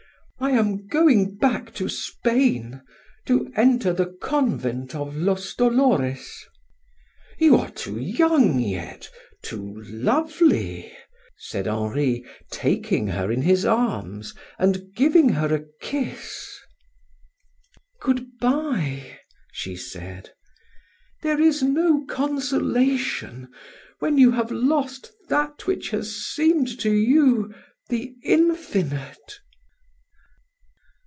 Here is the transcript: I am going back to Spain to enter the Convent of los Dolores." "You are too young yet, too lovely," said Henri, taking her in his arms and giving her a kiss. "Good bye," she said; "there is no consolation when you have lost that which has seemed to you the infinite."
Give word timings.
I 0.43 0.49
am 0.53 0.87
going 0.87 1.37
back 1.37 1.71
to 1.75 1.87
Spain 1.87 2.81
to 3.27 3.53
enter 3.55 3.93
the 3.93 4.07
Convent 4.07 4.95
of 4.95 5.15
los 5.15 5.53
Dolores." 5.53 6.47
"You 7.37 7.57
are 7.57 7.69
too 7.69 7.99
young 7.99 8.57
yet, 8.59 9.07
too 9.43 9.83
lovely," 9.85 10.91
said 11.37 11.67
Henri, 11.67 12.25
taking 12.49 13.05
her 13.09 13.31
in 13.31 13.43
his 13.43 13.65
arms 13.65 14.33
and 14.57 14.91
giving 14.95 15.29
her 15.29 15.53
a 15.55 15.65
kiss. 15.79 16.57
"Good 17.99 18.39
bye," 18.39 19.19
she 19.51 19.75
said; 19.75 20.31
"there 21.21 21.39
is 21.39 21.61
no 21.61 22.03
consolation 22.05 23.47
when 23.99 24.17
you 24.17 24.31
have 24.31 24.49
lost 24.51 25.11
that 25.29 25.67
which 25.67 25.91
has 25.91 26.15
seemed 26.17 26.79
to 26.79 26.91
you 26.91 27.53
the 27.89 28.15
infinite." 28.23 29.37